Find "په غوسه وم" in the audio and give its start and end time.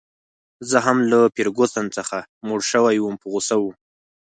3.21-3.75